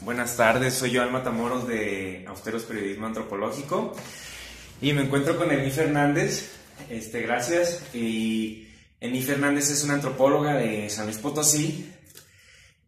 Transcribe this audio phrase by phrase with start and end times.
[0.00, 3.94] Buenas, tardes, soy yo Alma Tamoros de Austeros Periodismo Antropológico
[4.80, 6.52] y me encuentro con Eni Fernández,
[6.88, 7.82] este, gracias.
[7.92, 8.68] Y
[8.98, 11.92] Eni Fernández es una antropóloga de San Luis Potosí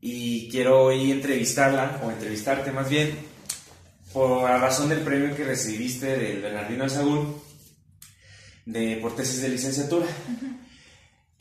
[0.01, 3.12] y quiero hoy entrevistarla, o entrevistarte más bien,
[4.15, 7.42] por la razón del premio que recibiste del Bernardino Sagún
[8.65, 10.06] de, por tesis de licenciatura.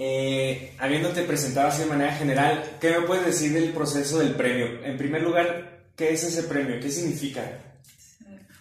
[0.02, 4.82] Eh, habiéndote presentado así de manera general, ¿qué me puedes decir del proceso del premio?
[4.86, 6.80] En primer lugar, ¿qué es ese premio?
[6.80, 7.42] ¿Qué significa?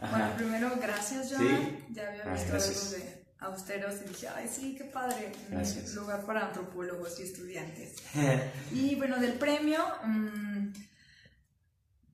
[0.01, 1.79] Bueno, primero, gracias, Joan.
[1.91, 5.31] Ya había visto algo de austeros y dije, ay, sí, qué padre.
[5.49, 5.95] Gracias.
[5.95, 7.95] lugar para antropólogos y estudiantes.
[8.73, 10.73] y bueno, del premio, mm,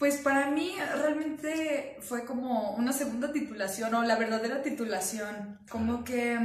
[0.04, 5.60] pues para mí realmente fue como una segunda titulación o la verdadera titulación.
[5.70, 6.38] Como que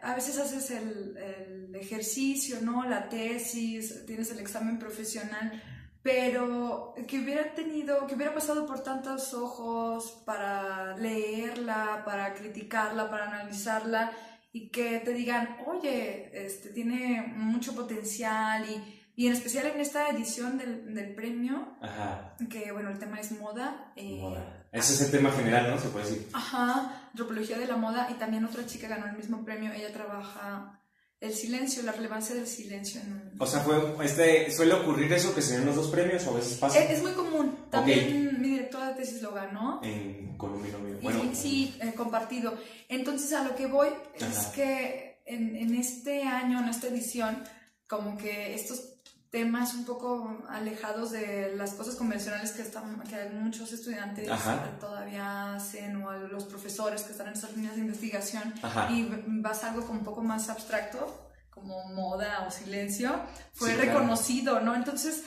[0.00, 2.88] a veces haces el, el ejercicio, ¿no?
[2.88, 5.60] La tesis, tienes el examen profesional
[6.04, 13.24] pero que hubiera tenido, que hubiera pasado por tantos ojos para leerla, para criticarla, para
[13.28, 14.12] analizarla
[14.52, 20.08] y que te digan, oye, este, tiene mucho potencial y, y en especial en esta
[20.10, 22.36] edición del, del premio, Ajá.
[22.50, 23.92] que bueno, el tema es moda.
[23.96, 24.66] eh, Moda.
[24.72, 25.78] Ese es el tema general, ¿no?
[25.80, 26.28] Se puede decir.
[26.32, 30.80] Ajá, antropología de la moda y también otra chica ganó el mismo premio, ella trabaja
[31.20, 33.32] el silencio, la relevancia del silencio en un...
[33.38, 36.34] O sea, fue, este, ¿suele ocurrir eso que se den los dos premios o a
[36.34, 36.78] veces pasa?
[36.80, 37.56] Es, es muy común.
[37.70, 39.80] También mi directora de tesis lo ganó.
[39.82, 41.22] En Colombia, no, Y bueno.
[41.32, 42.58] sí, eh, compartido.
[42.88, 47.42] Entonces, a lo que voy es que en, en este año, en esta edición,
[47.86, 48.93] como que estos
[49.34, 54.76] temas un poco alejados de las cosas convencionales que, están, que muchos estudiantes Ajá.
[54.78, 58.88] todavía hacen o a los profesores que están en esas líneas de investigación Ajá.
[58.92, 63.10] y vas a algo como un poco más abstracto, como moda o silencio,
[63.52, 63.90] fue Sí, claro.
[63.98, 64.76] reconocido, ¿no?
[64.76, 65.24] Entonces,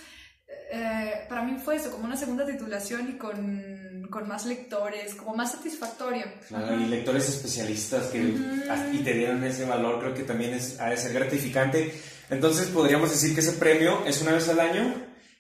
[0.72, 5.36] eh, para mí fue eso, como una segunda titulación y con, con más lectores, como
[5.36, 6.24] más satisfactorio.
[6.48, 6.76] Claro, Ajá.
[6.76, 8.94] y lectores especialistas que Ujú.
[8.94, 11.94] y te dieron ese valor, creo que también es, ha de ser gratificante.
[12.30, 14.94] Entonces podríamos decir que ese premio es una vez al año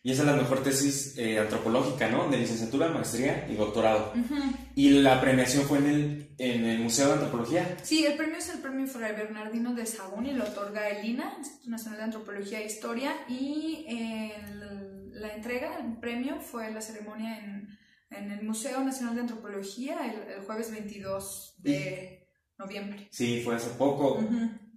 [0.03, 2.29] y esa es la mejor tesis eh, antropológica, ¿no?
[2.29, 4.13] De licenciatura, maestría y doctorado.
[4.75, 7.77] Y la premiación fue en el, en el Museo de Antropología.
[7.83, 11.33] Sí, el premio es el premio Fray Bernardino de Sahagún y lo otorga el INA,
[11.39, 17.39] Instituto Nacional de Antropología e Historia, y el- la entrega, el premio, fue la ceremonia
[17.39, 17.67] en,
[18.11, 23.07] en el Museo Nacional de Antropología el, el jueves 22 de noviembre.
[23.11, 24.19] Sí, fue hace poco.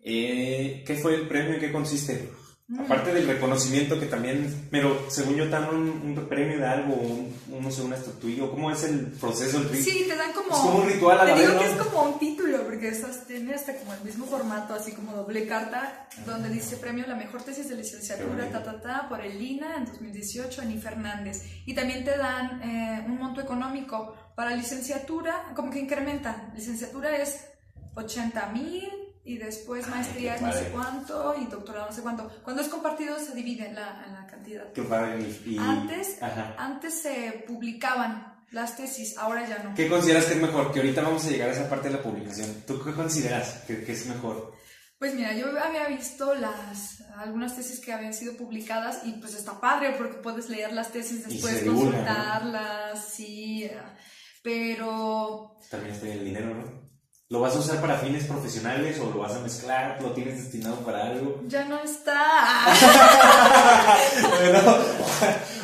[0.02, 1.54] Eh, ¿Qué fue el premio?
[1.54, 2.30] ¿En qué consiste?
[2.70, 2.80] Mm.
[2.82, 7.34] Aparte del reconocimiento que también, pero según yo, dan un, un premio de algo, un,
[7.50, 9.58] un, no sé, una estatuilla, ¿cómo es el proceso?
[9.58, 10.54] El Sí, te dan como...
[10.54, 11.82] Es como un ritual a la Te digo vez, que ¿no?
[11.82, 15.48] es como un título, porque estás, tiene hasta como el mismo formato, así como doble
[15.48, 19.42] carta, donde dice premio a la mejor tesis de licenciatura, ta, ta, ta, por el
[19.42, 21.42] INA en 2018, Ani Fernández.
[21.66, 26.52] Y también te dan eh, un monto económico para licenciatura, como que incrementa.
[26.54, 27.46] Licenciatura es
[27.96, 32.30] 80 mil y después maestría qué es no sé cuánto y doctorado no sé cuánto.
[32.42, 34.72] Cuando es compartido se divide en la, en la cantidad.
[34.72, 35.26] Qué padre.
[35.46, 36.54] Y, Antes, Ajá.
[36.58, 39.74] antes se publicaban las tesis, ahora ya no.
[39.74, 40.72] ¿Qué consideras que es mejor?
[40.72, 42.64] Que ahorita vamos a llegar a esa parte de la publicación.
[42.66, 44.54] ¿Tú qué consideras que, que es mejor?
[44.98, 49.60] Pues mira, yo había visto las algunas tesis que habían sido publicadas y pues está
[49.60, 53.78] padre porque puedes leer las tesis después, consultarlas, sí, eh,
[54.42, 56.89] pero También está el dinero, ¿no?
[57.30, 60.02] ¿Lo vas a usar para fines profesionales o lo vas a mezclar?
[60.02, 61.44] ¿Lo tienes destinado para algo?
[61.46, 62.66] ya no está.
[64.40, 64.76] Bueno,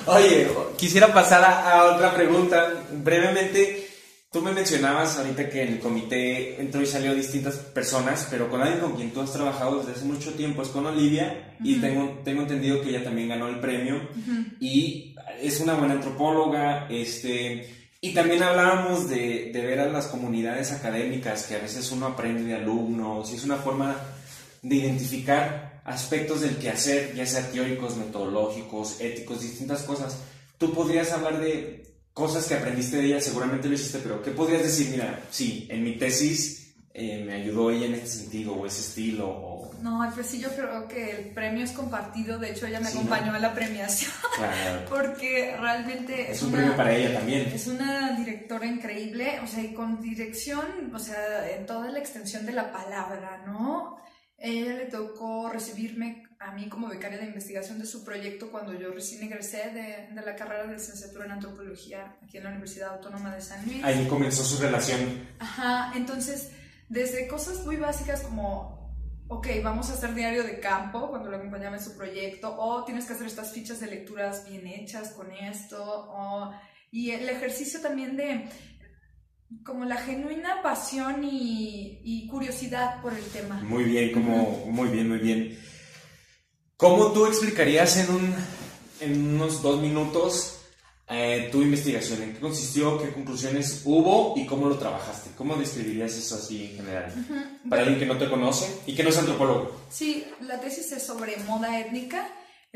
[0.07, 2.73] oye, quisiera pasar a, a otra pregunta.
[2.93, 3.89] Brevemente,
[4.31, 8.63] tú me mencionabas ahorita que en el comité entró y salió distintas personas, pero con
[8.63, 12.21] alguien con quien tú has trabajado desde hace mucho tiempo es con Olivia y tengo,
[12.25, 14.09] tengo entendido que ella también ganó el premio
[14.61, 17.86] y es una buena antropóloga, este...
[18.07, 22.55] Y también hablábamos de, ver a las comunidades académicas, que a veces uno aprende de
[22.55, 23.97] alumnos, y es una forma
[24.63, 30.19] de identificar aspectos del quehacer, ya sea teóricos, metodológicos, éticos, distintas cosas.
[30.57, 34.63] Tú podrías hablar de cosas que aprendiste de ella, seguramente lo hiciste, pero ¿qué podrías
[34.63, 34.91] decir?
[34.91, 36.66] Mira, sí, en mi tesis
[36.99, 39.71] eh, me ayudó ella en este sentido, o ese estilo, o...
[39.83, 42.97] No, pues sí, yo creo que el premio es compartido, de hecho ella me Sí,
[42.97, 43.35] acompañó ¿no?
[43.37, 47.43] a la premiación Claro, porque realmente es un una- premio para ella también.
[47.53, 50.65] Es una directora increíble, o sea, y con dirección,
[50.95, 53.99] o sea, en toda la extensión de la palabra, ¿no?
[54.39, 58.91] Ella le tocó recibirme a mí como becaria de investigación de su proyecto cuando yo
[58.93, 63.35] recién egresé de, de la carrera de licenciatura en antropología aquí en la Universidad Autónoma
[63.35, 63.83] de San Luis.
[63.85, 65.01] Ahí comenzó su relación.
[65.39, 66.51] Ajá, entonces,
[66.89, 68.77] desde cosas muy básicas como
[69.29, 73.07] ok, vamos a hacer diario de campo cuando lo acompañaba en su proyecto, o tienes
[73.07, 76.53] que hacer estas fichas de lecturas bien hechas con esto, o,
[76.93, 78.49] y el ejercicio también de
[79.65, 83.63] como la genuina pasión y, curiosidad por el tema.
[83.63, 85.59] Muy bien, como, muy bien, muy bien.
[86.77, 88.35] ¿Cómo tú explicarías en, un,
[89.01, 90.56] en unos dos minutos
[91.09, 92.23] eh, tu investigación?
[92.23, 93.01] ¿En qué consistió?
[93.03, 94.35] ¿Qué conclusiones hubo?
[94.37, 95.31] ¿Y cómo lo trabajaste?
[95.37, 97.13] ¿Cómo describirías eso así en general?
[97.69, 99.81] Para alguien que no te conoce y que no es antropólogo.
[99.89, 102.27] Sí, la tesis es sobre moda étnica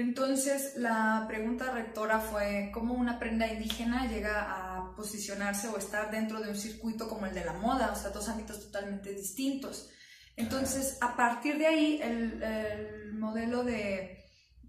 [0.00, 6.40] entonces, la pregunta rectora fue cómo una prenda indígena llega a posicionarse o estar dentro
[6.40, 9.90] de un circuito como el de la moda, o sea, dos ámbitos totalmente distintos.
[10.36, 14.19] Entonces, a partir de ahí, el, modelo de,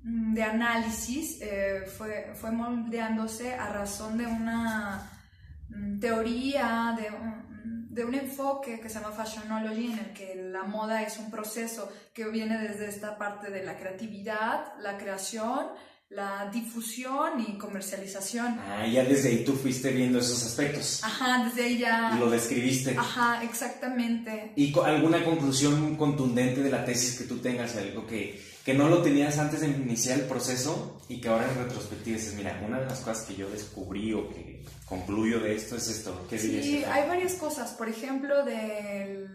[0.04, 5.10] mm, análisis eh, fue, fue moldeándose a razón de una
[5.70, 7.10] mm, teoría, de,
[7.90, 11.92] de un enfoque que se llama fashionology, en el que la moda es un proceso
[12.14, 15.68] que viene desde esta parte de la creatividad, la creación,
[16.12, 18.60] la difusión y comercialización.
[18.60, 21.02] Ah, ya desde ahí tú fuiste viendo esos aspectos.
[21.04, 22.16] Ajá, desde ahí ya...
[22.20, 22.96] Lo describiste.
[22.98, 24.52] Ajá, exactamente.
[24.58, 27.78] ¿Y alguna conclusión contundente de la tesis que tú tengas?
[27.78, 31.58] Algo que, que no lo tenías antes de iniciar el proceso y que ahora en
[31.58, 35.76] retrospectiva dices, mira, una de las cosas que yo descubrí o que concluyo de esto
[35.76, 36.28] es esto.
[36.30, 37.72] ¿Qué sí, hay varias cosas.
[37.72, 39.28] Por ejemplo, de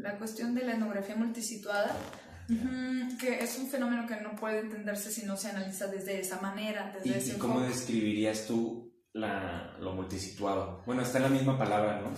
[0.00, 1.96] la cuestión de la etnografía multisituada,
[3.18, 6.94] que es un fenómeno que no puede entenderse si no se analiza desde esa manera.
[7.02, 10.82] Desde ¿Y, cómo describirías tú la, lo multisituado?
[10.84, 12.10] Bueno, está en la misma palabra, ¿no?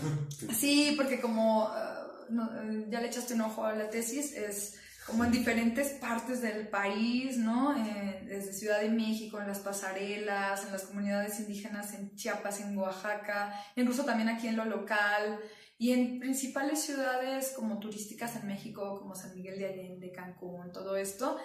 [0.53, 5.31] sí, porque como eh, ya le echaste un ojo a la tesis, es como en
[5.31, 7.77] diferentes partes del país, ¿no?
[7.77, 12.77] Eh, desde Ciudad de México, en las pasarelas, en las comunidades indígenas en Chiapas, en
[12.77, 15.39] Oaxaca, incluso también aquí en lo local,
[15.79, 20.97] y en principales ciudades como turísticas en México, como San Miguel de Allende, Cancún, todo
[20.97, 21.37] esto,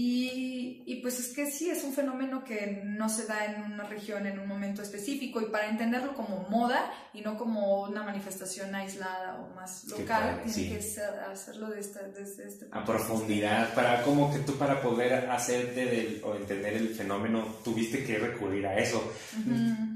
[0.00, 3.82] y, y, pues es que sí, es un fenómeno que no se da en una
[3.82, 8.72] región en un momento específico y para entenderlo como moda y no como una manifestación
[8.76, 11.00] aislada o más local, tiene que
[11.32, 16.36] hacerlo de esta, desde este A profundidad, para como que tú para poder hacerte o
[16.36, 19.02] entender el fenómeno tuviste que recurrir a eso.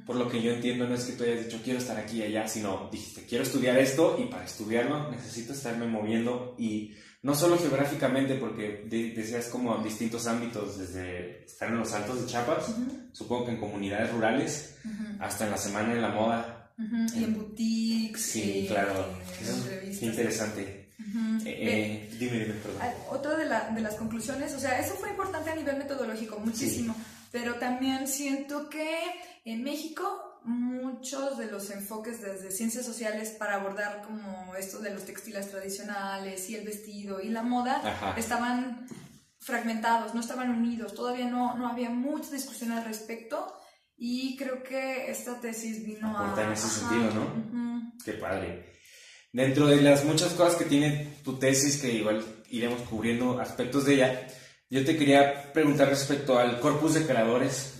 [0.04, 2.22] Por lo que yo entiendo no es que tú hayas dicho quiero estar aquí y
[2.24, 6.92] allá, sino dijiste quiero estudiar esto y para estudiarlo necesito estarme moviendo y
[7.22, 12.74] no solo geográficamente, porque decías como distintos ámbitos, desde estar en los altos de Chiapas,
[13.12, 14.76] supongo que en comunidades rurales,
[15.20, 16.58] hasta en la Semana de la Moda.
[17.14, 18.22] Y en boutiques.
[18.22, 19.06] Sí, claro.
[19.40, 20.88] Eso es interesante.
[21.44, 22.82] Eh, eh, dime, dime, perdón.
[23.10, 26.94] Otra de, de, las conclusiones, o sea, eso fue importante a nivel metodológico, muchísimo,
[27.30, 28.98] pero también siento que
[29.44, 35.04] en México muchos de los enfoques desde ciencias sociales para abordar como esto de los
[35.04, 38.86] textiles tradicionales y el vestido y la moda estaban
[39.38, 43.54] fragmentados, no estaban unidos, todavía no, no había mucha discusión al respecto
[43.96, 46.40] y creo que esta tesis vino a...
[46.40, 47.92] en ese sentido, ¿no?
[48.04, 48.72] Qué padre.
[49.32, 53.94] Dentro de las muchas cosas que tiene tu tesis, que igual iremos cubriendo aspectos de
[53.94, 54.26] ella,
[54.68, 57.74] yo te quería preguntar respecto al corpus de creadores.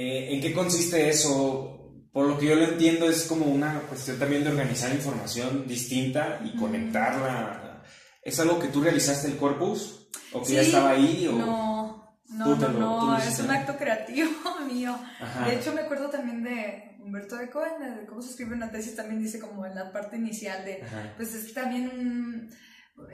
[0.00, 2.06] Eh, ¿En qué consiste eso?
[2.12, 6.40] Por lo que yo lo entiendo es como una cuestión también de organizar información distinta
[6.44, 7.82] y conectarla.
[8.22, 10.08] ¿Es algo que tú realizaste el corpus?
[10.32, 11.26] ¿O que ya estaba ahí?
[11.26, 11.32] O...
[11.32, 14.30] No, no, no, no, es un acto creativo
[14.72, 14.96] mío.
[15.44, 19.20] De hecho, me acuerdo también de Humberto Eco, de cómo se escribe una tesis, también
[19.20, 20.80] dice como en la parte inicial de,
[21.16, 22.50] pues es también un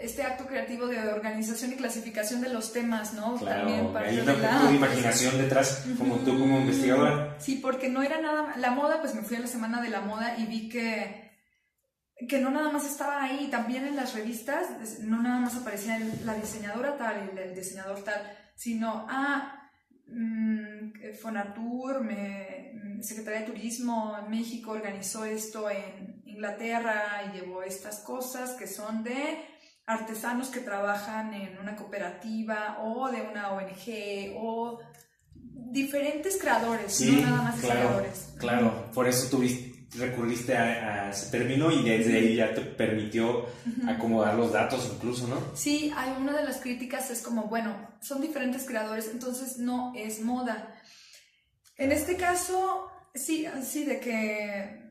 [0.00, 3.38] este acto creativo de organización y clasificación de los temas, ¿no?
[3.38, 7.36] También hay una de, imaginación detrás, como tú como investigadora.
[7.38, 10.00] Sí, porque no era nada, la moda, pues me fui a la semana de la
[10.00, 11.32] moda y vi que,
[12.28, 16.34] que no nada más estaba ahí, también en las revistas, no nada más aparecía la
[16.34, 18.22] diseñadora tal, el, el diseñador tal,
[18.54, 19.70] sino, ah,
[20.06, 27.62] mmm, Fonatur, me, mm, Secretaría de Turismo en México organizó esto en Inglaterra y llevó
[27.62, 29.53] estas cosas que son de
[29.86, 34.80] artesanos que trabajan en una cooperativa o de una ONG o
[35.44, 38.34] diferentes creadores, no nada más claro, creadores.
[38.38, 43.46] Claro, por eso tuviste, recurriste a, ese término y desde ahí ya te permitió
[43.86, 45.40] acomodar los datos incluso, ¿no?
[45.54, 50.20] Sí, hay una de las críticas es como, bueno, son diferentes creadores, entonces no es
[50.20, 50.74] moda.
[51.76, 54.83] En este caso, sí, sí, de que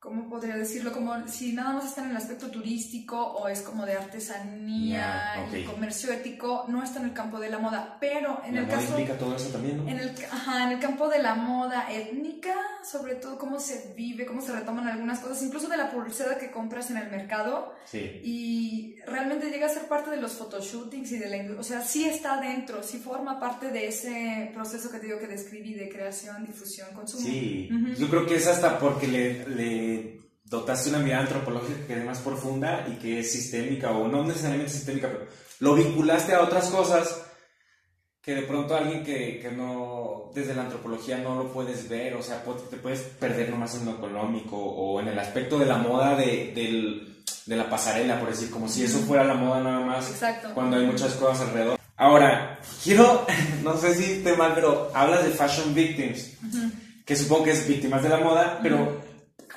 [0.00, 0.92] ¿cómo podría decirlo?
[0.92, 5.64] Como si nada más está en el aspecto turístico o es como de artesanía y
[5.64, 7.96] comercio ético, no está en el campo de la moda.
[8.00, 8.90] Pero en la el moda caso.
[8.90, 9.88] implica todo eso también, ¿no?
[9.88, 12.54] En el, ajá, en el campo de la moda étnica,
[12.88, 16.50] sobre todo cómo se vive, cómo se retoman algunas cosas, incluso de la pulsera que
[16.50, 17.74] compras en el mercado.
[17.84, 18.20] Sí.
[18.22, 21.58] Y realmente llega a ser parte de los photoshootings y de la.
[21.58, 25.26] O sea, sí está dentro, sí forma parte de ese proceso que te digo que
[25.26, 27.26] describí de creación, difusión, consumo.
[27.26, 29.87] Sí, yo creo que es hasta porque le, le
[30.44, 34.72] dotaste una mirada antropológica que es más profunda y que es sistémica, o no necesariamente
[34.72, 35.26] sistémica, pero
[35.60, 37.24] lo vinculaste a otras cosas
[38.22, 42.22] que de pronto alguien que, que no, desde la antropología no lo puedes ver, o
[42.22, 46.14] sea, te puedes perder nomás en lo económico o en el aspecto de la moda
[46.14, 50.10] de, del, de la pasarela, por decir, como si eso fuera la moda nada más,
[50.10, 50.50] Exacto.
[50.52, 51.78] cuando hay muchas cosas alrededor.
[51.96, 53.26] Ahora, quiero,
[53.62, 56.36] no sé si esté mal, pero hablas de fashion victims,
[57.06, 59.00] que supongo que es víctimas de la moda, pero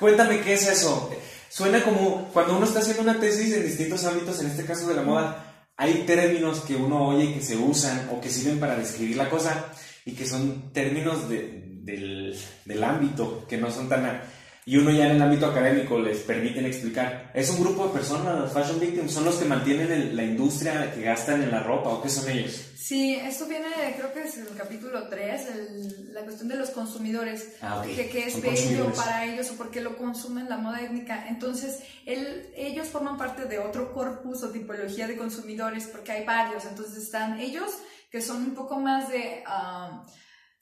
[0.02, 1.12] Cuéntame qué es eso.
[1.48, 4.96] Suena como cuando uno está haciendo una tesis en distintos ámbitos, en este caso de
[4.96, 9.16] la moda, hay términos que uno oye que se usan o que sirven para describir
[9.16, 9.66] la cosa
[10.04, 14.22] y que son términos del, del ámbito, que no son tan
[14.64, 17.32] y uno ya en el ámbito académico les permiten explicar.
[17.34, 21.02] Es un grupo de personas, los fashion victims, son los que mantienen la industria que
[21.02, 22.68] gastan en la ropa o qué son ellos.
[22.76, 23.66] Sí, esto viene,
[23.96, 28.40] creo que es el capítulo 3, la cuestión de los consumidores, ah, que, que, es
[28.40, 31.26] bello para ellos o por qué lo consumen la moda étnica.
[31.28, 36.64] Entonces, ellos forman parte de otro corpus o tipología de consumidores, porque hay varios.
[36.66, 37.70] Entonces, están ellos
[38.10, 39.42] que son un poco más de...
[39.46, 40.04] Ah,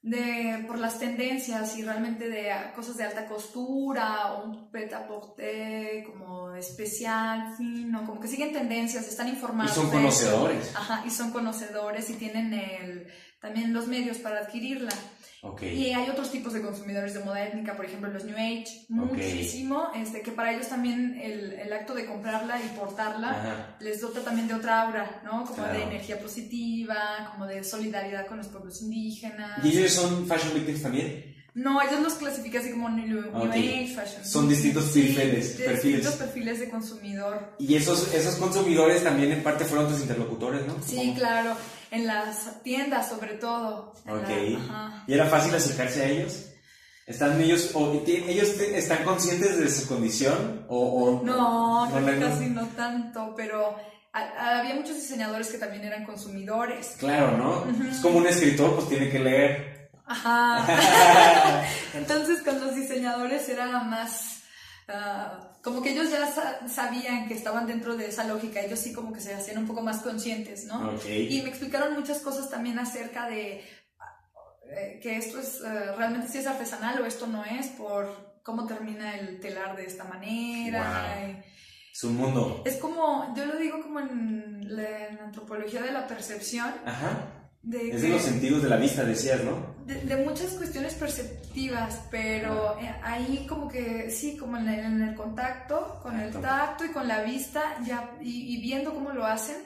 [0.02, 4.95] de, por las tendencias y realmente de cosas de alta costura o un pet
[6.07, 9.73] como especial, fino, como que siguen tendencias, están informados.
[9.73, 10.75] Y son conocedores.
[10.75, 13.09] Ajá, y son conocedores y tienen el,
[13.40, 14.92] también los medios para adquirirla.
[15.62, 19.88] Y hay otros tipos de consumidores de moda étnica, por ejemplo los New Age, muchísimo,
[19.97, 24.49] este, que para ellos también el, el acto de comprarla y portarla les dota también
[24.49, 25.47] de otra aura, ¿no?
[25.47, 29.64] Como de energía positiva, como de solidaridad con los pueblos indígenas.
[29.64, 31.30] ¿Y ellos son fashion victims también?
[31.54, 34.25] No, ellos los clasifican así como New, Age Fashion.
[34.25, 35.82] Son distintos perfiles, perfiles.
[35.82, 37.56] Distintos perfiles de consumidor.
[37.59, 40.76] Y esos, esos consumidores también en parte fueron tus interlocutores, ¿no?
[40.87, 41.56] Sí, claro
[41.90, 43.92] en las tiendas sobre todo.
[44.09, 44.28] Ok.
[45.06, 46.47] ¿Y era fácil acercarse a ellos?
[47.06, 50.64] ¿Están ellos, o, ellos están conscientes de su condición?
[50.68, 53.76] O, no, no, casi no tanto, pero
[54.12, 56.94] había muchos diseñadores que también eran consumidores.
[56.99, 57.88] Claro, ¿no?
[57.90, 59.90] Es como un escritor, pues tiene que leer.
[60.06, 61.64] Ajá.
[61.94, 64.42] Entonces con los diseñadores era más...
[64.88, 66.26] Ah, como que ellos ya
[66.69, 69.83] sabían que estaban dentro de esa lógica, ellos sí como que se hacían un poco
[69.83, 70.95] más conscientes, ¿no?
[71.07, 73.64] Y me explicaron muchas cosas también acerca de
[74.71, 78.67] eh, que esto es eh, realmente si es artesanal o esto no es, por cómo
[78.67, 81.43] termina el telar de esta manera.
[81.93, 82.62] Es un mundo.
[82.64, 86.73] Es como, yo lo digo como en la, en la antropología de la percepción.
[86.87, 89.79] Ajá es de los sentidos de la vista, decías, ¿no?
[89.87, 96.19] De, muchas cuestiones perceptivas, pero eh, ahí como que sí, como en el, contacto, con
[96.19, 99.57] el tacto y con la vista, ya, y, viendo cómo lo hacen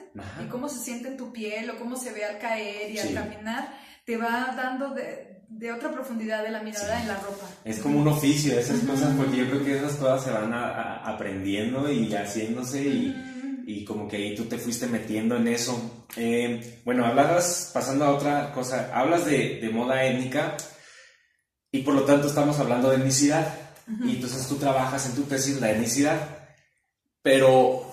[0.43, 3.13] y cómo se siente en tu piel o cómo se ve al caer y al
[3.13, 3.69] caminar,
[4.03, 7.47] te va dando de, de otra profundidad de la mirada en la ropa.
[7.63, 11.89] Es como un oficio, esas cosas, porque yo creo que esas cosas se van aprendiendo
[11.89, 13.34] y haciéndose y
[13.67, 16.05] y como que ahí tú te fuiste metiendo en eso.
[16.15, 20.55] Eh, bueno, hablabas, pasando a otra cosa, hablas de, de, moda étnica
[21.71, 23.53] y por lo tanto estamos hablando de etnicidad.
[24.03, 26.47] Y entonces tú trabajas en tu tesis la etnicidad.
[27.23, 27.91] Pero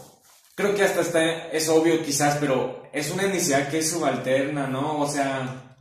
[0.54, 5.00] creo que hasta está, es obvio quizás, pero es una etnicidad que es subalterna, ¿no?
[5.00, 5.71] O sea,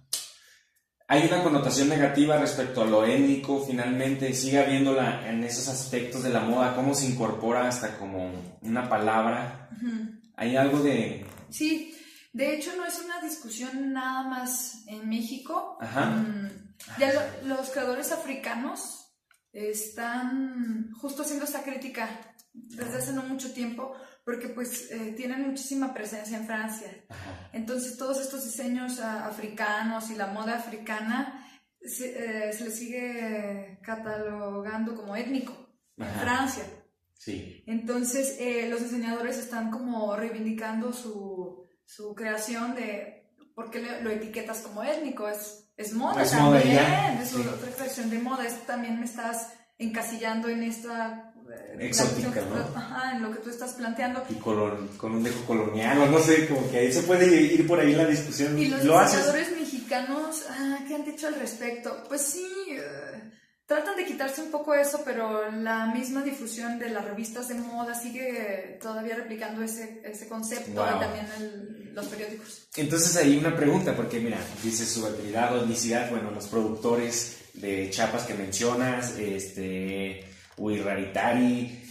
[1.11, 6.29] hay una connotación negativa respecto a lo étnico, finalmente, sigue habiéndola en esos aspectos de
[6.29, 9.69] la moda, cómo se incorpora hasta como una palabra.
[10.37, 11.25] Hay algo de...
[11.49, 11.93] Sí,
[12.31, 15.77] de hecho no es una discusión nada más en México.
[15.81, 16.05] Ajá.
[16.05, 17.11] Mm, ya
[17.43, 19.13] los creadores africanos
[19.51, 22.07] están justo haciendo esta crítica
[22.53, 26.87] desde hace no mucho tiempo porque pues eh, tienen muchísima presencia en Francia.
[27.53, 31.47] Entonces todos estos diseños ah, africanos y la moda africana
[31.81, 35.53] se, eh, se les sigue catalogando como étnico
[35.97, 36.63] en Francia.
[37.17, 37.63] Sí.
[37.67, 43.21] Entonces eh, los diseñadores están como reivindicando su, su creación de
[43.55, 48.47] por qué lo etiquetas como étnico, es, es moda también, es otra creación de moda,
[48.47, 51.30] es, también me estás encasillando en esta
[51.79, 52.77] exótica, ¿no?
[52.77, 54.23] Ajá, en lo que tú estás planteando.
[54.29, 57.67] Y con, con un dejo colonial, o no sé, como que ahí se puede ir
[57.67, 58.57] por ahí la discusión.
[58.57, 62.03] Y los diseñadores mexicanos, ah, ¿qué han dicho al respecto?
[62.07, 63.31] Pues sí, eh,
[63.65, 67.95] tratan de quitarse un poco eso, pero la misma difusión de las revistas de moda
[67.95, 72.67] sigue todavía replicando ese, ese concepto y también el, los periódicos.
[72.75, 78.23] Entonces hay una pregunta, porque mira, dice subalternidad o etnicidad, bueno, los productores de chapas
[78.23, 80.25] que mencionas, este,
[80.69, 81.85] Raritari,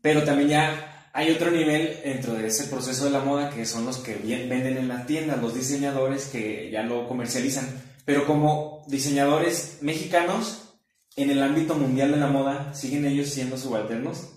[0.00, 3.84] pero también ya hay otro nivel dentro de ese proceso de la moda que son
[3.84, 7.66] los que venden en las tiendas, los diseñadores que ya lo comercializan,
[8.04, 10.74] pero como diseñadores mexicanos,
[11.16, 14.28] en el ámbito mundial de la moda, ¿siguen ellos siendo subalternos?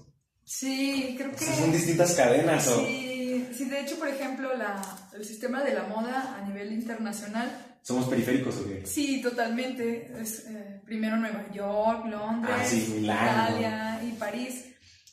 [0.44, 1.46] Sí, creo que...
[1.46, 2.86] son distintas cadenas, ¿o?
[2.86, 4.82] Sí, sí, de hecho, por ejemplo, la,
[5.13, 7.73] el sistema de la moda a nivel internacional...
[7.84, 8.86] ¿Somos periféricos o qué?
[8.86, 10.12] Sí, totalmente.
[10.20, 12.74] Es, eh, primero Nueva York, Londres,
[13.10, 14.66] ah, Italia y París.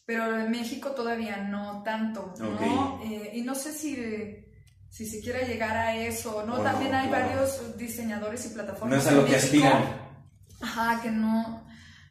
[0.07, 3.01] Pero en México todavía no tanto, ¿no?
[3.05, 3.95] Eh, y no sé si
[4.91, 6.59] si se quiere llegar a eso, ¿no?
[6.59, 8.97] También hay varios diseñadores y plataformas.
[8.97, 9.85] No es a lo que aspiran.
[10.61, 11.65] Ajá, que no,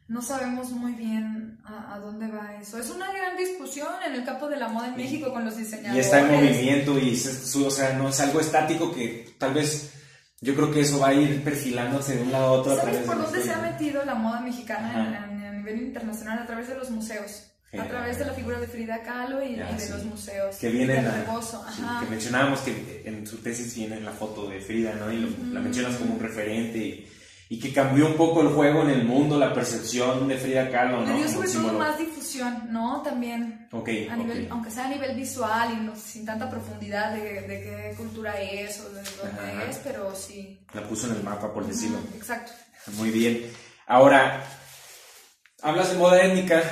[0.08, 2.78] no sabemos muy bien a, dónde va eso.
[2.78, 5.96] Es una gran discusión en el campo de la moda en México con los diseñadores.
[5.96, 9.92] Y está en movimiento y es, o sea, no es algo estático que tal vez
[10.40, 12.76] yo creo que eso va a ir perfilándose de un lado a otro.
[12.76, 16.38] ¿Sabes por dónde se ha metido la moda mexicana a nivel internacional?
[16.38, 17.46] A través de los museos.
[17.78, 20.56] A través de la figura de Frida Kahlo y, de los museos.
[20.56, 25.12] Que viene que mencionábamos que en su tesis viene la foto de Frida, ¿no?
[25.12, 26.78] Y la mencionas como un referente.
[26.78, 27.08] Y,
[27.52, 31.00] y que cambió un poco el juego en el mundo, la percepción de Frida Kahlo,
[31.00, 31.12] ¿no?
[31.12, 33.02] Le dio sobre todo más difusión, ¿no?
[33.02, 37.40] También, Ok, a nivel, aunque sea a nivel visual y no, sin tanta profundidad de,
[37.42, 40.60] de, qué cultura es o de dónde es, pero sí.
[40.72, 41.98] La puso en el mapa, por decirlo.
[42.16, 42.52] exacto.
[42.96, 43.44] Muy bien.
[43.88, 44.44] Ahora,
[45.60, 46.62] hablas de moda étnica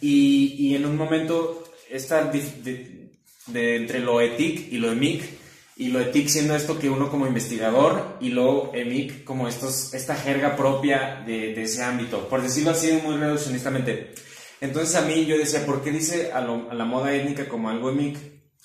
[0.00, 3.10] y, y en un momento esta de,
[3.48, 5.37] de, entre lo etic y lo emic
[5.78, 10.16] y lo ETIC siendo esto que uno como investigador y luego EMIC como estos, esta
[10.16, 14.12] jerga propia de, de ese ámbito, por decirlo así muy reduccionistamente.
[14.60, 18.18] Entonces a mí yo decía, ¿por qué dice a, la moda étnica como algo EMIC?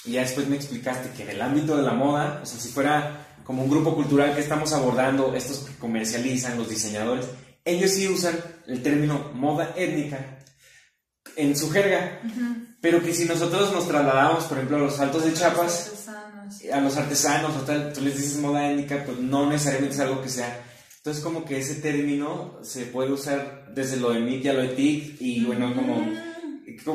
[0.05, 2.69] Y ya después me explicaste que en el ámbito de la moda, o sea, si
[2.69, 7.27] fuera como un grupo cultural que estamos abordando, estos que comercializan, los diseñadores,
[7.63, 10.39] ellos sí usan el término moda étnica
[11.35, 12.21] en su jerga,
[12.81, 15.91] pero que si nosotros nos trasladamos, por ejemplo, a los saltos de chapas
[16.71, 20.21] a los artesanos o tal, tú les dices moda étnica, pues no necesariamente es algo
[20.21, 20.63] que sea.
[20.97, 24.69] Entonces, como que ese término se puede usar desde lo de MIT a lo de
[24.69, 26.07] TIC, y bueno, como.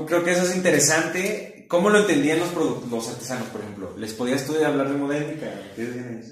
[0.06, 1.66] Creo que eso es interesante.
[1.68, 2.54] ¿Cómo lo entendían los,
[2.90, 3.94] los artesanos, por ejemplo?
[3.98, 5.48] ¿Les podías tú hablar de moda étnica?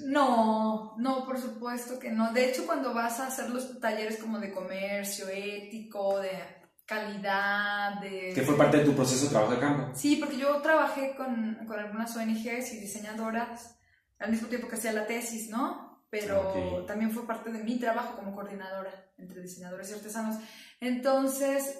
[0.05, 2.33] No, no, por supuesto que no.
[2.33, 6.31] De hecho, cuando vas a hacer los talleres como de comercio ético, de
[6.87, 8.31] calidad, de...
[8.33, 9.91] ¿Qué fue parte de tu proceso de trabajo de campo?
[9.93, 13.77] Sí, porque yo trabajé con, con algunas ONGs y diseñadoras
[14.17, 16.05] al mismo tiempo que hacía la tesis, ¿no?
[16.09, 20.37] Pero también fue parte de mi trabajo como coordinadora entre diseñadores y artesanos.
[20.79, 21.79] Entonces,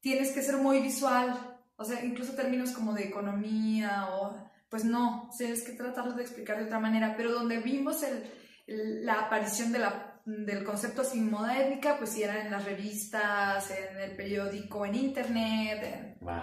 [0.00, 4.50] tienes que ser muy visual, o sea, incluso términos como de economía o...
[4.68, 9.20] Pues no, tienes que tratarlo de explicar de otra manera, pero donde vimos el, la
[9.20, 13.98] aparición de la del concepto sin moda étnica, pues si era en las revistas, en
[13.98, 16.16] el periódico, en internet.
[16.20, 16.40] Wow.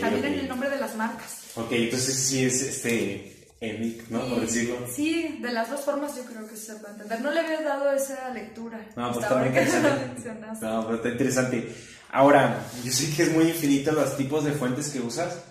[0.00, 1.52] También en el nombre de las marcas.
[1.56, 4.20] Ok, entonces sí es este EMIC, ¿no?
[4.28, 4.76] Por decirlo.
[4.92, 7.20] Sí, de las dos formas yo creo que se puede entender.
[7.20, 8.86] No le había dado esa lectura.
[8.96, 10.30] No, pues está muy interesante.
[10.60, 11.74] no, pero está interesante.
[12.10, 15.44] Ahora, yo sé que es muy infinito los tipos de fuentes que usas.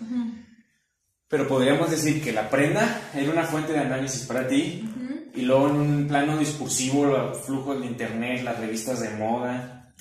[1.28, 4.88] Pero podríamos decir que la prenda era una fuente de análisis para ti,
[5.34, 9.92] y luego en un plano discursivo, los flujos de internet, las revistas de moda.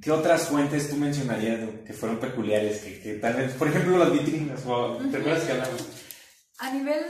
[0.00, 2.80] ¿Qué otras fuentes tú mencionarías que fueron peculiares?
[2.80, 5.86] Que, tal vez, por ejemplo, las vitrinas, ¿te acuerdas que hablamos?
[6.58, 7.02] A nivel,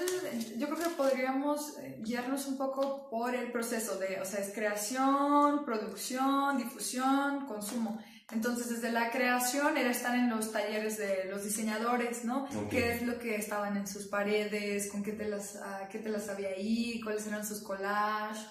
[0.59, 4.53] yo creo que podríamos eh, guiarnos un poco por el proceso de, o sea, es
[4.55, 8.01] creación, producción, difusión, consumo.
[8.33, 12.49] Entonces, desde la creación era estar en los talleres de los diseñadores, ¿no?
[12.71, 14.89] ¿Qué es lo que estaban en sus paredes?
[14.91, 17.01] ¿Con qué te las, uh, qué te las había ahí?
[17.01, 18.47] ¿Cuáles eran sus collages?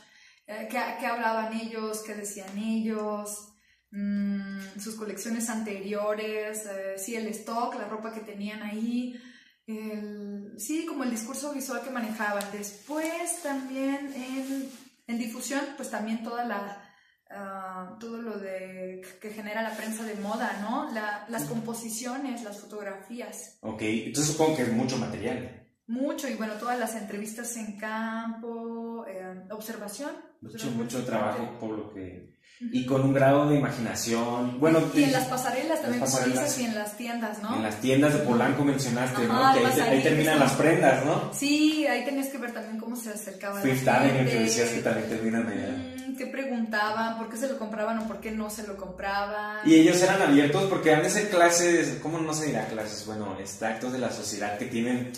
[0.47, 2.01] Eh, ¿qué, ¿qué, hablaban ellos?
[2.01, 3.53] ¿Qué decían ellos?
[3.91, 9.19] Mm, sus colecciones anteriores, eh, sí, el stock, la ropa que tenían ahí,
[9.65, 12.43] el, sí, como el discurso visual que manejaban.
[12.51, 14.69] Después también en,
[15.07, 16.88] en difusión, pues también toda la
[17.31, 20.89] Ah, todo lo de, que genera la prensa de moda, ¿no?
[20.91, 23.57] las composiciones, las fotografías.
[23.61, 25.67] Ok, entonces supongo que es mucho material.
[25.85, 30.11] Mucho, y bueno, todas las entrevistas en campo, eh, observación.
[30.41, 32.29] Mucho, mucho trabajo por lo que
[32.61, 34.59] y con un grado de imaginación.
[34.59, 37.55] Bueno, y en las pasarelas también, como dices, y en las tiendas, ¿no?
[37.55, 39.53] En las tiendas de Polanco mencionaste, ¿no?
[39.53, 41.33] Que ahí, terminan las prendas, ¿no?
[41.33, 45.07] Sí, ahí tenías que ver también cómo se acercaba Fifth Avenue, que decías que también
[45.07, 45.95] terminan allá.
[46.17, 47.17] ¿Qué preguntaban?
[47.17, 49.59] ¿Por qué se lo compraban o por qué no se lo compraban?
[49.65, 53.05] Y ellos eran abiertos porque han de ser clases, ¿cómo no se dirá clases?
[53.05, 55.13] Bueno, extractos de la sociedad que tienen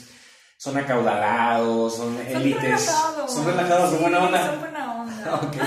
[0.62, 2.62] son acaudalados, son, élites.
[2.62, 3.34] Relajados.
[3.34, 4.45] Son relajados, son buena onda.
[4.45, 5.36] Son buena onda.
[5.47, 5.62] okay.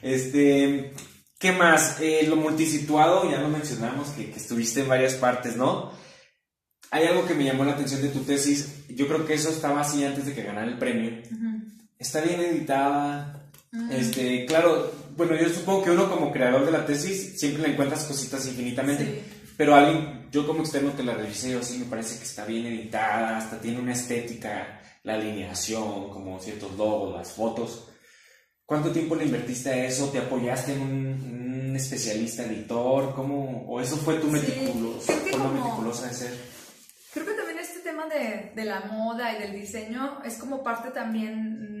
[0.00, 0.94] Este,
[1.38, 2.00] ¿qué más?
[2.00, 5.92] Eh, lo multisituado, ya lo mencionamos, que, estuviste en varias partes, ¿no?
[6.90, 9.82] Hay algo que me llamó la atención de tu tesis, yo creo que eso estaba
[9.82, 11.20] así antes de que ganara el premio.
[11.98, 13.50] Está bien editada,
[13.90, 18.04] este, claro, bueno, yo supongo que uno como creador de la tesis siempre le encuentras
[18.04, 19.22] cositas infinitamente,
[19.58, 22.66] pero alguien, yo como externo que la revisé, yo sí me parece que está bien
[22.66, 27.88] editada, hasta tiene una estética, la alineación, como ciertos logos, las fotos.
[28.66, 30.08] ¿Cuánto tiempo le invertiste a eso?
[30.08, 33.14] ¿Te apoyaste en un, especialista editor?
[33.14, 36.34] ¿Cómo, ¿O eso fue tu meticuloso, meticulosa de ser?
[37.12, 40.90] Creo que también este tema de, de, la moda y del diseño es como parte
[40.90, 41.73] también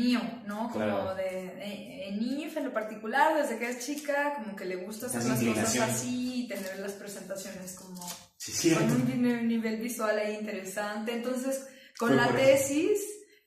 [0.00, 0.70] mío, ¿no?
[0.70, 5.06] Como de, en IF en lo particular, desde que es chica, como que le gusta
[5.06, 11.12] hacer las cosas así y tener las presentaciones como con un nivel visual ahí interesante.
[11.12, 11.66] Entonces,
[11.98, 13.00] con la tesis,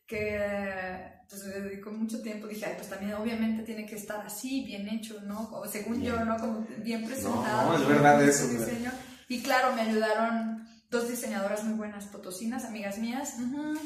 [0.06, 4.64] que pues le dedicó mucho tiempo, dije, ay, pues también obviamente tiene que estar así,
[4.66, 5.50] bien hecho, ¿no?
[5.52, 6.38] O según yo, ¿no?
[6.38, 7.70] Como bien presentado.
[7.70, 8.48] No, es verdad eso.
[8.48, 8.92] Diseño.
[9.28, 10.63] Y claro, me ayudaron
[10.94, 13.34] dos diseñadoras muy buenas potosinas, amigas mías.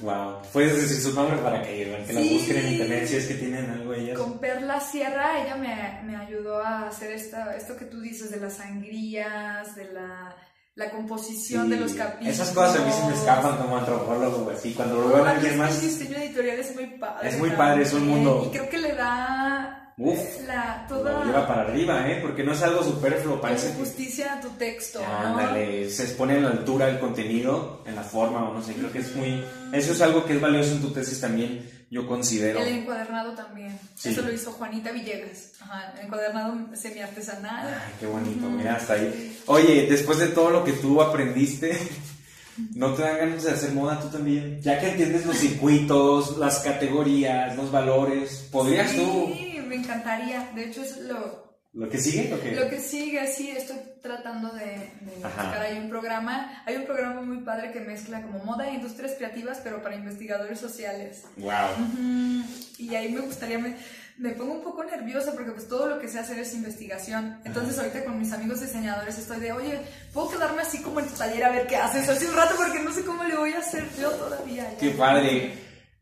[0.02, 0.42] Wow.
[0.54, 3.70] Puedes decir su nombre para que, que la busquen en internet si es que tienen
[3.72, 4.20] algo ellas.
[4.20, 8.40] Con Perla Sierra, ella me, me ayudó a hacer esta, esto que tú dices de
[8.40, 10.36] las sangrías, de la
[10.76, 12.36] la composición de los capítulos.
[12.36, 15.58] Esas cosas a mí se me escapan como antropólogo, así cuando lo veo a alguien
[15.58, 15.74] más.
[15.74, 17.30] El diseño editorial es muy padre.
[17.30, 18.44] Es muy padre, es un mundo.
[18.46, 21.12] Y creo que le da Uf, la, toda...
[21.12, 22.20] lo lleva para arriba, ¿eh?
[22.22, 23.74] Porque no es algo superfluo, parece.
[23.74, 25.04] justicia a tu texto.
[25.04, 28.92] Ándale, se expone en la altura el contenido, en la forma, o no sé, creo
[28.92, 29.44] que es muy.
[29.74, 32.60] Eso es algo que es valioso en tu tesis también yo considero.
[32.60, 33.78] El encuadernado también.
[34.04, 35.52] Eso lo hizo Juanita Villegas.
[35.62, 37.68] Ajá, el encuadernado semi-artesanal.
[37.68, 39.40] Ay, qué bonito, mira, hasta ahí.
[39.46, 41.78] Oye, después de todo lo que tú aprendiste,
[42.76, 44.62] ¿no te dan ganas de hacer moda tú también?
[44.62, 49.34] Ya que entiendes los circuitos, las categorías, los valores, ¿podrías tú?
[49.68, 50.52] Me encantaría.
[50.56, 52.36] De hecho, es lo, ¿Lo que sigue?
[52.56, 56.64] Lo que sigue, sí, estoy tratando de, de buscar ahí un programa.
[56.66, 60.60] Hay un programa muy padre que mezcla como moda e industrias creativas, pero para investigadores
[60.60, 61.26] sociales.
[61.38, 62.44] ¡Wow!
[62.80, 63.76] Y ahí me gustaría, me,
[64.18, 67.40] me, pongo un poco nerviosa porque pues todo lo que sé hacer es investigación.
[67.46, 69.80] Entonces ahorita con mis amigos diseñadores estoy de, oye,
[70.14, 72.10] ¿puedo quedarme así como en tu taller a ver qué haces?
[72.10, 74.68] Hace un rato porque no sé cómo le voy a hacer yo todavía.
[74.80, 75.54] ¡Qué padre!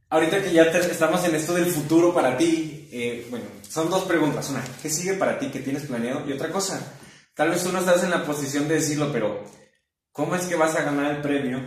[0.10, 4.50] Ahorita que ya estamos en esto del futuro para ti, eh, bueno, son dos preguntas.
[4.50, 5.50] Una, ¿qué sigue para ti?
[5.50, 6.26] ¿Qué tienes planeado?
[6.26, 6.94] Y otra cosa,
[7.34, 9.44] tal vez tú no estás en la posición de decirlo, pero
[10.14, 11.62] ¿cómo es que vas a ganar el premio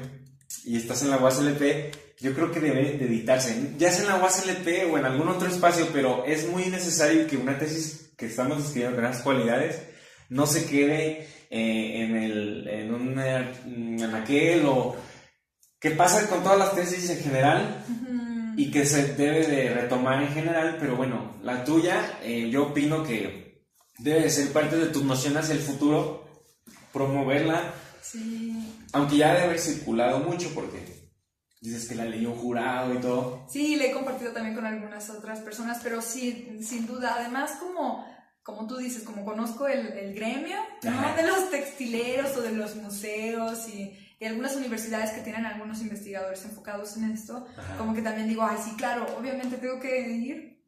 [0.65, 1.95] y estás en la UASLP?
[2.19, 5.49] Yo creo que debe de editarse, ya sea en la UASLP o en algún otro
[5.49, 9.83] espacio, pero es muy necesario que una tesis que estamos escribiendo con esas cualidades
[10.31, 14.97] no se quede eh, en, el, en, un, en aquel o...
[15.79, 17.85] ¿Qué pasa con todas las tesis en general?
[18.59, 23.05] Y que se debe de retomar en general, pero bueno, la tuya, eh, yo opino
[23.05, 23.63] que
[23.99, 26.43] debe de ser parte de tus nociones hacia el futuro,
[26.93, 28.53] promoverla, sí.
[28.93, 30.83] aunque ya debe haber circulado mucho porque
[31.61, 33.47] dices que la leyó un jurado y todo.
[33.49, 38.05] Sí, le he compartido también con algunas otras personas, pero sí, sin duda, además como
[38.43, 43.69] como tú dices, como conozco el, el gremio de los textileros o de los museos
[43.69, 48.43] y, y, algunas universidades que tienen algunos investigadores enfocados en esto, como que también digo,
[48.43, 50.65] ay, sí, claro, obviamente tengo que ir,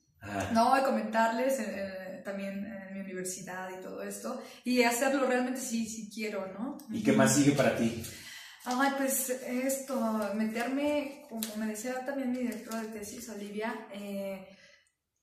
[0.52, 0.78] ¿no?
[0.78, 5.86] Y comentarles eh, eh, también en mi universidad y todo esto, y hacerlo realmente sí,
[5.86, 6.78] sí quiero, ¿no?
[6.90, 8.04] ¿Y qué más sigue para ti?
[8.64, 14.46] Ay, pues esto, meterme, como me decía también mi director de tesis, Olivia, eh,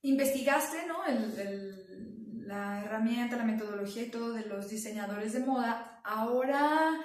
[0.02, 1.06] investigaste, ¿no?
[1.06, 2.08] el
[2.48, 6.98] la herramienta, la metodología y todo de los diseñadores de moda, ahora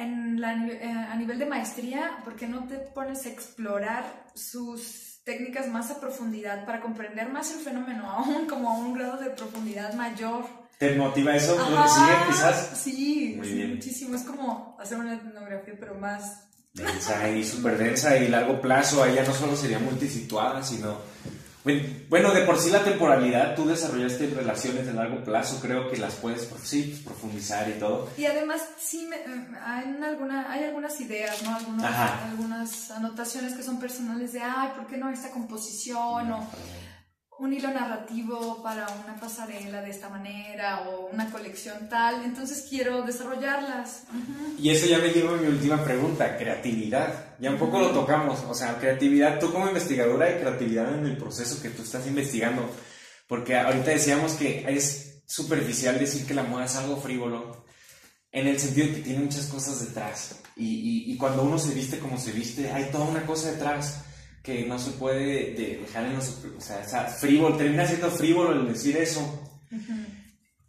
[0.00, 5.68] en eh, a nivel de maestría, ¿por qué no te pones a explorar sus técnicas
[5.68, 9.92] más a profundidad para comprender más el fenómeno, aún como a un grado de profundidad
[9.94, 10.44] mayor?
[10.78, 11.58] ¿Te motiva eso?
[11.60, 12.70] Ajá, ¿Sigue quizás?
[12.82, 14.16] Sí, muchísimo.
[14.16, 16.46] Es como hacer una etnografía, pero más...
[16.72, 19.02] Densa y súper densa y largo plazo.
[19.02, 20.96] Ahí ya no solo sería multisituada, sino
[21.62, 26.14] Bueno, de por sí la temporalidad, tú desarrollaste relaciones de largo plazo, creo que las
[26.14, 28.08] puedes sí, pues, profundizar y todo.
[28.16, 31.54] Y además, sí, me, eh, hay, alguna, hay algunas ideas, ¿no?
[32.24, 36.32] algunas anotaciones que son personales de, ay, ¿por qué no esta composición?
[36.32, 36.48] o
[37.40, 43.02] un hilo narrativo para una pasarela de esta manera o una colección tal, entonces quiero
[43.02, 44.02] desarrollarlas.
[44.58, 47.36] Y eso ya me lleva a mi última pregunta, creatividad.
[47.38, 51.16] Ya un poco lo tocamos, o sea, creatividad, tú como investigadora y creatividad en el
[51.16, 52.68] proceso que tú estás investigando,
[53.26, 57.64] porque ahorita decíamos que es superficial decir que la moda es algo frívolo,
[58.32, 61.98] en el sentido de que tiene muchas cosas detrás, y, y cuando uno se viste
[61.98, 64.04] como se viste, hay toda una cosa detrás
[64.42, 66.42] que no se puede dejar en los...
[66.56, 69.48] O sea, frívolo, termina siendo frívolo el decir eso.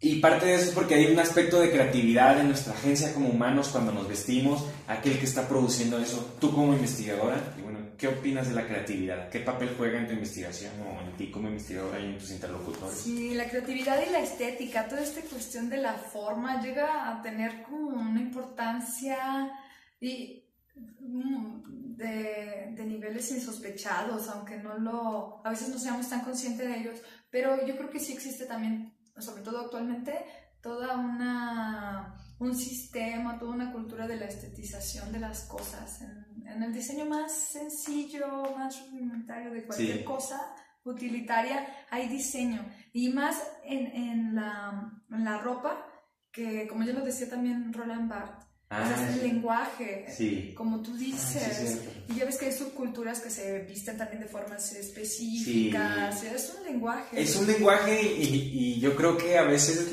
[0.00, 3.28] Y parte de eso es porque hay un aspecto de creatividad en nuestra agencia como
[3.28, 8.08] humanos cuando nos vestimos, aquel que está produciendo eso, tú como investigadora, y bueno, ¿qué
[8.08, 9.30] opinas de la creatividad?
[9.30, 12.98] ¿Qué papel juega en tu investigación o en ti como investigadora y en tus interlocutores?
[12.98, 17.62] Sí, la creatividad y la estética, toda esta cuestión de la forma llega a tener
[17.62, 19.52] como una importancia
[20.00, 20.42] y
[20.74, 26.80] Mm, de, de, niveles insospechados, aunque no lo, a veces no seamos tan conscientes de
[26.80, 30.12] ellos, pero yo creo que sí existe también, sobre todo actualmente,
[30.60, 36.02] toda una, un sistema, toda una cultura de la estetización de las cosas.
[36.02, 42.64] En, en el diseño más sencillo, más rudimentario de cualquier cosa utilitaria, hay diseño.
[42.92, 45.86] Y más en, en, la, en la ropa,
[46.30, 48.41] que como ya lo decía también Roland Barthes,
[48.74, 51.82] Ah, es el lenguaje, como tú ah, dices.
[52.08, 56.22] y ya ves que hay subculturas que se visten también de formas específicas.
[56.22, 57.20] Es un lenguaje.
[57.20, 59.92] Es un lenguaje y, yo creo que a veces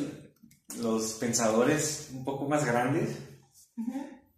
[0.78, 3.18] los pensadores un poco más grandes,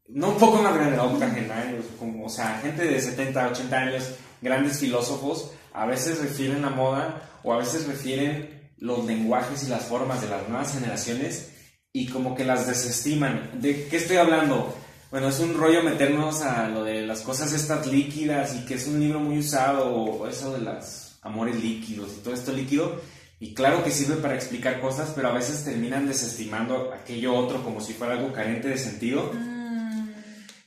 [0.07, 4.79] no un poco más grandes, octogenarios, como, o sea, gente de 70, 80 años, grandes
[4.79, 10.19] filósofos, a veces refieren la moda o a veces refieren los lenguajes y las formas
[10.19, 11.50] de las nuevas generaciones
[11.93, 13.49] y como que las desestiman.
[13.61, 14.75] ¿De qué estoy hablando?
[15.09, 18.87] Bueno, es un rollo meternos a lo de las cosas estas líquidas y que es
[18.87, 23.01] un libro muy usado, o eso de los amores líquidos y todo esto líquido.
[23.39, 27.81] Y claro que sirve para explicar cosas, pero a veces terminan desestimando aquello otro como
[27.81, 29.31] si fuera algo carente de sentido.
[29.33, 30.11] Mm.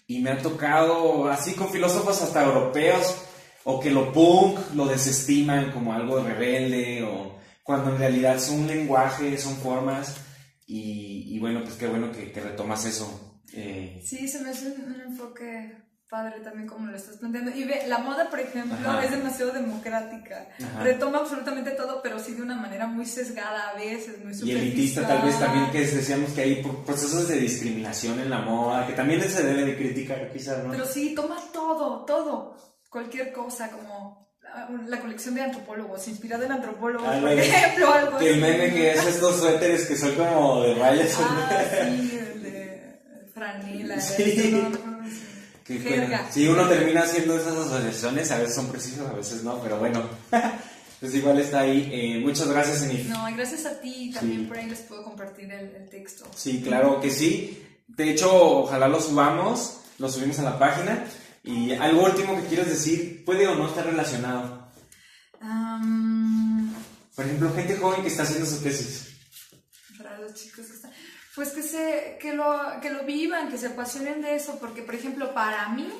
[0.08, 3.14] Y me ha tocado, así con filósofos hasta europeos,
[3.62, 9.38] o que lo punk lo desestiman como algo rebelde, o cuando en realidad son lenguaje,
[9.38, 10.16] son formas
[10.66, 13.42] y, bueno, pues qué bueno que, retomas eso.
[13.52, 14.00] Eh.
[14.04, 17.50] Sí, se me hace un, enfoque padre también como lo estás planteando.
[17.50, 20.48] Y ve, la moda, por ejemplo, es demasiado democrática.
[20.82, 25.06] Retoma absolutamente todo, pero sí de una manera muy sesgada a veces, muy Y elitista
[25.06, 29.20] tal vez también, que decíamos que hay procesos de discriminación en la moda, que también
[29.22, 30.70] se debe de criticar quizás, ¿no?
[30.70, 32.56] Pero sí, toma todo, todo,
[32.88, 34.23] cualquier cosa, como
[34.86, 38.92] la colección de antropólogos, inspirada en antropólogos, ah, por ejemplo, algo Que el meme que
[38.92, 41.16] es estos suéteres que son como de rayas.
[41.20, 43.00] Ah, sí, el de
[43.32, 44.00] franela.
[44.00, 44.62] Sí.
[46.30, 50.02] Si uno termina haciendo esas asociaciones, a veces son precisos, a veces no, pero bueno.
[51.00, 51.90] pues igual está ahí.
[51.90, 53.08] Eh, muchas gracias, Enif.
[53.08, 54.10] No, gracias a ti.
[54.12, 56.26] También por ahí les puedo compartir el, el texto.
[56.36, 57.62] Sí, claro que sí.
[57.88, 61.04] De hecho, ojalá lo subamos, lo subimos a la página.
[61.44, 64.72] Y algo último que quieras decir, puede o no estar relacionado.
[67.14, 69.14] Por ejemplo, gente joven que está haciendo su tesis.
[69.98, 70.90] Para los chicos que están...
[71.34, 74.94] Pues que, se, que, lo, que lo vivan, que se apasionen de eso, porque por
[74.94, 75.92] ejemplo, para mí,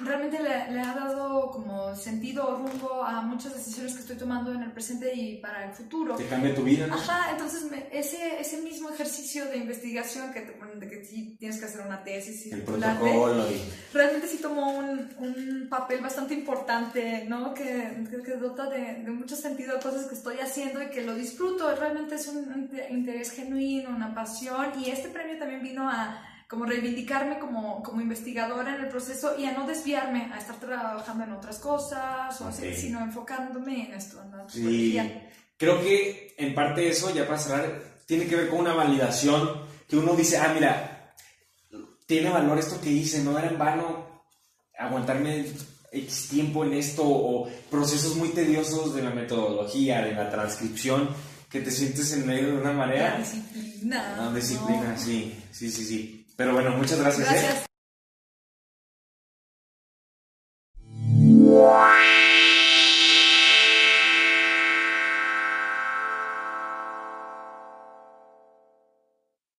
[0.00, 4.62] realmente le, ha dado como sentido o rumbo a muchas decisiones que estoy tomando en
[4.62, 6.16] el presente y para el futuro.
[6.16, 6.86] Te cambia tu vida.
[6.90, 11.80] Ajá, entonces ese, ese mismo ejercicio de investigación que, de que sí tienes que hacer
[11.86, 13.46] una tesis y el protocolo
[13.92, 17.54] realmente sí tomó un, un, papel bastante importante, ¿no?
[17.54, 21.14] Que, que, dota de, de, mucho sentido a cosas que estoy haciendo y que lo
[21.14, 21.74] disfruto.
[21.74, 27.38] Realmente es un interés genuino, una pasión y este premio también vino a como reivindicarme
[27.38, 31.58] como, como investigadora en el proceso y a no desviarme a estar trabajando en otras
[31.58, 34.98] cosas, o así, sino enfocándome en esto, en la sí.
[35.56, 39.96] Creo que en parte eso, ya para cerrar, tiene que ver con una validación que
[39.96, 41.14] uno dice, ah, mira,
[42.06, 44.22] tiene valor esto que hice, no era en vano
[44.78, 45.46] aguantarme
[45.92, 51.08] X tiempo en esto o procesos muy tediosos de la metodología, de la transcripción,
[51.50, 53.12] que te sientes en medio de una marea.
[53.12, 54.16] La disciplina.
[54.18, 56.25] La disciplina, sí, sí, sí, sí.
[56.36, 57.32] Pero bueno, muchas gracias.
[57.32, 57.32] ¿eh?
[57.32, 57.66] Gracias.